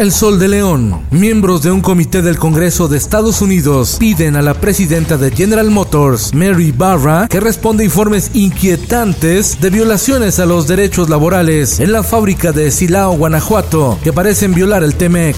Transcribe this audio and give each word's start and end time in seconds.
El 0.00 0.12
Sol 0.12 0.38
de 0.38 0.48
León. 0.48 1.04
Miembros 1.10 1.62
de 1.62 1.70
un 1.70 1.82
comité 1.82 2.22
del 2.22 2.38
Congreso 2.38 2.88
de 2.88 2.96
Estados 2.96 3.42
Unidos 3.42 3.98
piden 4.00 4.34
a 4.34 4.40
la 4.40 4.54
presidenta 4.54 5.18
de 5.18 5.30
General 5.30 5.70
Motors, 5.70 6.32
Mary 6.32 6.72
Barra, 6.72 7.28
que 7.28 7.38
responda 7.38 7.84
informes 7.84 8.30
inquietantes 8.32 9.60
de 9.60 9.68
violaciones 9.68 10.40
a 10.40 10.46
los 10.46 10.66
derechos 10.66 11.10
laborales 11.10 11.80
en 11.80 11.92
la 11.92 12.02
fábrica 12.02 12.50
de 12.50 12.70
Silao, 12.70 13.12
Guanajuato, 13.12 13.98
que 14.02 14.10
parecen 14.10 14.54
violar 14.54 14.82
el 14.84 14.94
TEMEC. 14.94 15.36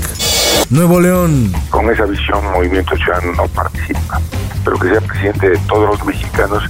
Nuevo 0.71 1.01
León. 1.01 1.53
Con 1.69 1.91
esa 1.91 2.05
visión, 2.05 2.39
Movimiento 2.53 2.95
Ciudadano 2.95 3.33
no 3.33 3.49
participa, 3.49 4.21
pero 4.63 4.79
que 4.79 4.91
sea 4.91 5.01
presidente 5.01 5.51
de 5.51 5.59
todos 5.67 5.89
los 5.89 6.07
mexicanos 6.07 6.63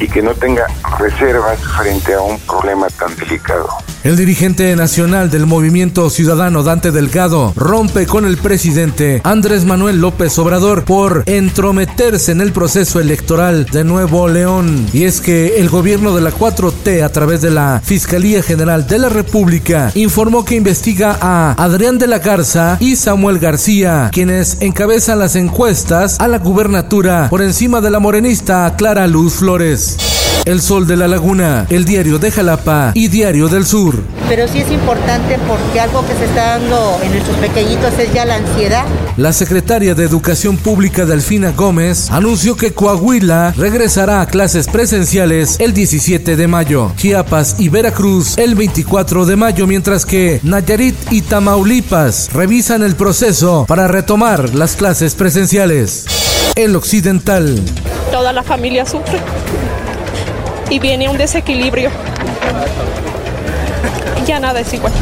y 0.00 0.08
que 0.08 0.22
no 0.22 0.32
tenga 0.32 0.66
reservas 0.98 1.58
frente 1.76 2.14
a 2.14 2.20
un 2.22 2.40
problema 2.40 2.86
tan 2.98 3.14
delicado. 3.16 3.68
El 4.06 4.16
dirigente 4.16 4.76
nacional 4.76 5.32
del 5.32 5.46
movimiento 5.46 6.10
ciudadano 6.10 6.62
Dante 6.62 6.92
Delgado 6.92 7.52
rompe 7.56 8.06
con 8.06 8.24
el 8.24 8.36
presidente 8.36 9.20
Andrés 9.24 9.64
Manuel 9.64 10.00
López 10.00 10.38
Obrador 10.38 10.84
por 10.84 11.24
entrometerse 11.26 12.30
en 12.30 12.40
el 12.40 12.52
proceso 12.52 13.00
electoral 13.00 13.64
de 13.64 13.82
Nuevo 13.82 14.28
León. 14.28 14.86
Y 14.92 15.02
es 15.02 15.20
que 15.20 15.58
el 15.58 15.68
gobierno 15.68 16.14
de 16.14 16.20
la 16.20 16.30
4T 16.30 17.02
a 17.02 17.08
través 17.08 17.40
de 17.40 17.50
la 17.50 17.82
Fiscalía 17.84 18.44
General 18.44 18.86
de 18.86 19.00
la 19.00 19.08
República 19.08 19.90
informó 19.96 20.44
que 20.44 20.54
investiga 20.54 21.18
a 21.20 21.56
Adrián 21.58 21.98
de 21.98 22.06
la 22.06 22.20
Garza 22.20 22.76
y 22.78 22.94
Samuel 22.94 23.40
García, 23.40 24.10
quienes 24.12 24.58
encabezan 24.60 25.18
las 25.18 25.34
encuestas 25.34 26.20
a 26.20 26.28
la 26.28 26.38
gubernatura 26.38 27.26
por 27.28 27.42
encima 27.42 27.80
de 27.80 27.90
la 27.90 27.98
morenista 27.98 28.72
Clara 28.76 29.08
Luz 29.08 29.34
Flores. 29.34 29.96
El 30.44 30.60
Sol 30.60 30.86
de 30.86 30.96
la 30.96 31.08
Laguna, 31.08 31.66
El 31.70 31.84
Diario 31.84 32.18
de 32.18 32.30
Jalapa 32.30 32.92
y 32.94 33.08
Diario 33.08 33.48
del 33.48 33.66
Sur. 33.66 34.02
Pero 34.28 34.46
sí 34.46 34.60
es 34.60 34.70
importante 34.70 35.38
porque 35.46 35.80
algo 35.80 36.06
que 36.06 36.14
se 36.14 36.24
está 36.24 36.58
dando 36.58 36.98
en 37.02 37.12
nuestros 37.12 37.36
pequeñitos 37.38 37.98
es 37.98 38.12
ya 38.12 38.24
la 38.24 38.36
ansiedad. 38.36 38.84
La 39.16 39.32
secretaria 39.32 39.94
de 39.94 40.04
Educación 40.04 40.56
Pública 40.56 41.06
Delfina 41.06 41.52
Gómez 41.52 42.10
anunció 42.10 42.56
que 42.56 42.72
Coahuila 42.72 43.54
regresará 43.56 44.20
a 44.20 44.26
clases 44.26 44.68
presenciales 44.68 45.56
el 45.58 45.72
17 45.72 46.36
de 46.36 46.48
mayo, 46.48 46.92
Chiapas 46.96 47.56
y 47.58 47.68
Veracruz 47.68 48.38
el 48.38 48.54
24 48.54 49.26
de 49.26 49.36
mayo, 49.36 49.66
mientras 49.66 50.04
que 50.06 50.40
Nayarit 50.42 50.96
y 51.10 51.22
Tamaulipas 51.22 52.32
revisan 52.32 52.82
el 52.82 52.94
proceso 52.94 53.64
para 53.66 53.88
retomar 53.88 54.54
las 54.54 54.76
clases 54.76 55.14
presenciales. 55.14 56.06
El 56.54 56.76
Occidental. 56.76 57.60
Toda 58.10 58.32
la 58.32 58.42
familia 58.42 58.86
sufre 58.86 59.20
y 60.70 60.78
viene 60.78 61.08
un 61.08 61.16
desequilibrio. 61.16 61.90
Ya 64.26 64.40
nada 64.40 64.60
es 64.60 64.72
igual. 64.74 64.92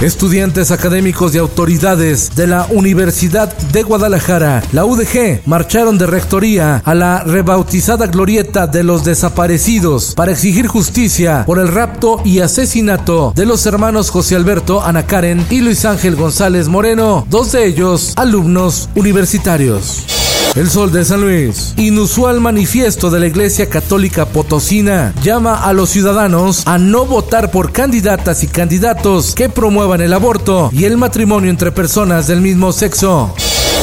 Estudiantes 0.00 0.70
académicos 0.70 1.34
y 1.34 1.38
autoridades 1.38 2.36
de 2.36 2.46
la 2.46 2.68
Universidad 2.70 3.52
de 3.56 3.82
Guadalajara, 3.82 4.62
la 4.70 4.84
UDG, 4.84 5.40
marcharon 5.44 5.98
de 5.98 6.06
rectoría 6.06 6.80
a 6.84 6.94
la 6.94 7.24
rebautizada 7.24 8.06
glorieta 8.06 8.68
de 8.68 8.84
los 8.84 9.04
desaparecidos 9.04 10.14
para 10.14 10.30
exigir 10.30 10.68
justicia 10.68 11.42
por 11.46 11.58
el 11.58 11.66
rapto 11.66 12.20
y 12.24 12.38
asesinato 12.38 13.32
de 13.34 13.44
los 13.44 13.66
hermanos 13.66 14.10
José 14.10 14.36
Alberto, 14.36 14.84
Ana 14.84 15.04
Karen 15.04 15.44
y 15.50 15.62
Luis 15.62 15.84
Ángel 15.84 16.14
González 16.14 16.68
Moreno, 16.68 17.26
dos 17.28 17.50
de 17.50 17.66
ellos 17.66 18.12
alumnos 18.14 18.88
universitarios. 18.94 20.17
El 20.58 20.68
Sol 20.68 20.90
de 20.90 21.04
San 21.04 21.20
Luis. 21.20 21.72
Inusual 21.76 22.40
manifiesto 22.40 23.10
de 23.10 23.20
la 23.20 23.28
Iglesia 23.28 23.68
Católica 23.68 24.26
Potosina 24.26 25.14
llama 25.22 25.54
a 25.54 25.72
los 25.72 25.90
ciudadanos 25.90 26.66
a 26.66 26.78
no 26.78 27.06
votar 27.06 27.52
por 27.52 27.70
candidatas 27.70 28.42
y 28.42 28.48
candidatos 28.48 29.36
que 29.36 29.48
promuevan 29.48 30.00
el 30.00 30.12
aborto 30.12 30.70
y 30.72 30.82
el 30.82 30.96
matrimonio 30.96 31.48
entre 31.48 31.70
personas 31.70 32.26
del 32.26 32.40
mismo 32.40 32.72
sexo. 32.72 33.32